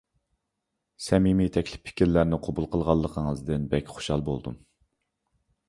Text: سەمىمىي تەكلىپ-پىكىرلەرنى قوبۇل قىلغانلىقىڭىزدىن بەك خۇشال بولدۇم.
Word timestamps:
سەمىمىي 1.07 1.51
تەكلىپ-پىكىرلەرنى 1.57 2.41
قوبۇل 2.49 2.69
قىلغانلىقىڭىزدىن 2.73 3.71
بەك 3.77 3.95
خۇشال 3.99 4.27
بولدۇم. 4.33 4.59